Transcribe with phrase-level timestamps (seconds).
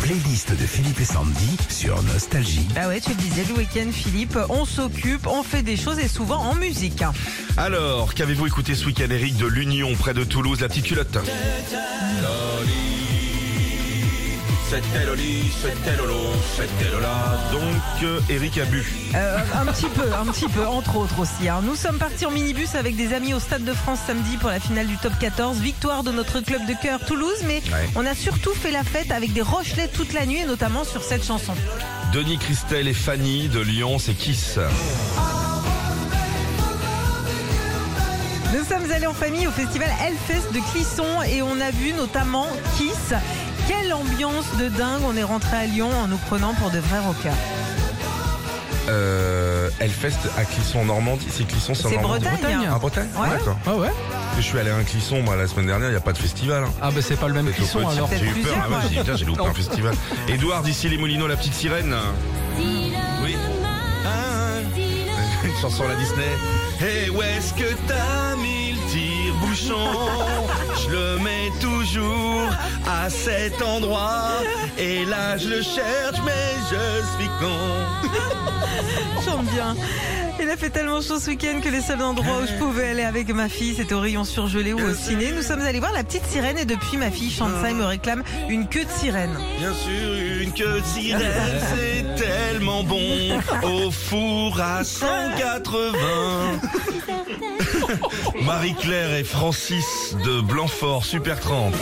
[0.00, 2.66] playlist de Philippe et Sandy sur Nostalgie.
[2.74, 6.08] Bah ouais, tu le disais, le week-end, Philippe, on s'occupe, on fait des choses et
[6.08, 7.02] souvent en musique.
[7.56, 11.18] Alors, qu'avez-vous écouté ce week-end, Eric, de l'Union, près de Toulouse, la petite culotte
[14.72, 16.18] C'était Loli, c'était Lolo,
[16.56, 17.38] c'était Lola.
[17.52, 17.62] Donc,
[18.04, 18.82] euh, Eric a bu.
[19.14, 21.46] Euh, un petit peu, un petit peu, entre autres aussi.
[21.50, 21.60] hein.
[21.62, 24.60] Nous sommes partis en minibus avec des amis au Stade de France samedi pour la
[24.60, 25.58] finale du top 14.
[25.58, 27.86] Victoire de notre club de cœur Toulouse, mais Ouais.
[27.96, 31.02] on a surtout fait la fête avec des Rochelais toute la nuit et notamment sur
[31.02, 31.52] cette chanson.
[32.14, 34.58] Denis Christel et Fanny de Lyon, c'est Kiss.
[38.54, 42.46] Nous sommes allés en famille au festival Hellfest de Clisson et on a vu notamment
[42.78, 43.14] Kiss.
[43.68, 46.98] Quelle ambiance de dingue On est rentré à Lyon en nous prenant pour de vrais
[47.00, 47.32] rockers.
[48.88, 51.26] Euh, Hellfest à Clisson en Normandie.
[51.30, 52.24] C'est Clisson, c'est en C'est Normandie.
[52.26, 52.68] Bretagne.
[52.70, 53.28] Ah, Bretagne Ouais.
[53.30, 53.56] D'accord.
[53.66, 53.90] Ah ouais
[54.36, 56.18] Je suis allé à un Clisson, moi, la semaine dernière, il n'y a pas de
[56.18, 56.64] festival.
[56.64, 56.70] hein.
[56.82, 57.96] Ah bah c'est pas le même C'est tout clisson petit.
[57.96, 58.08] alors.
[58.10, 58.54] J'ai eu Peut-être peur.
[58.64, 59.94] Ah ouais, plusieurs, j'ai dit, putain, j'ai loupé un festival.
[60.28, 61.94] Édouard d'ici les Moulineaux, la petite sirène.
[62.58, 63.36] Oui.
[64.04, 64.58] Ah,
[65.44, 66.26] une chanson à la Disney.
[66.80, 69.90] Hey, où est-ce que t'as mis le tire-bouchon?
[70.84, 72.31] Je le mets toujours
[72.86, 74.42] à cet endroit.
[74.78, 78.10] Et là, je le cherche, mais je suis con.
[79.24, 79.76] J'aime bien.
[80.40, 83.04] Il a fait tellement chaud ce week-end que les seuls endroits où je pouvais aller
[83.04, 85.30] avec ma fille, c'était au rayon surgelé ou au ciné.
[85.30, 88.66] Nous sommes allés voir la petite sirène et depuis ma fille Shansai me réclame une
[88.66, 89.36] queue de sirène.
[89.58, 91.22] Bien sûr, une queue de sirène,
[91.76, 93.38] c'est tellement bon.
[93.62, 95.92] Au four à 180.
[98.42, 101.74] Marie-Claire et Francis de Blanfort, Super 30.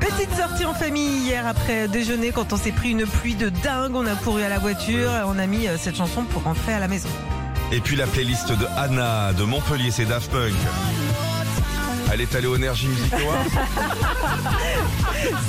[0.00, 3.94] Petite sortie en famille hier après déjeuner quand on s'est pris une pluie de dingue.
[3.94, 6.80] On a couru à la voiture on a mis euh, cette chanson pour rentrer à
[6.80, 7.08] la maison.
[7.72, 10.54] Et puis la playlist de Anna de Montpellier, c'est Daft Punk.
[12.12, 13.44] Elle est allée au Energy Music Awards.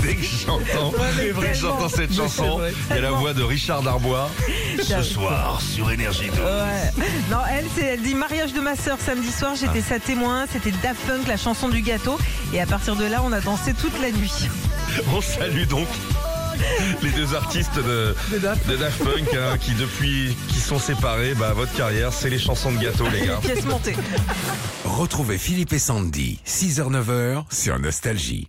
[0.02, 3.83] Dès que j'entends, dès que j'entends cette chanson, il y a la voix de Richard
[3.83, 4.30] Darbois.
[4.81, 6.41] Ce soir sur Énergie 2.
[6.41, 7.05] Ouais.
[7.30, 9.54] Non, elle, elle dit mariage de ma sœur samedi soir.
[9.55, 10.45] J'étais sa témoin.
[10.52, 12.17] C'était Daft Punk, la chanson du gâteau.
[12.54, 14.48] Et à partir de là, on a dansé toute la nuit.
[15.15, 15.87] On salue donc
[17.04, 18.68] les deux artistes de, De Daft.
[18.68, 22.72] de Daft Punk hein, qui depuis qui sont séparés, bah votre carrière c'est les chansons
[22.72, 23.40] de gâteau les gars.
[23.42, 23.95] Pièce montée.
[24.86, 28.48] Retrouvez Philippe et Sandy, 6h-9h sur Nostalgie.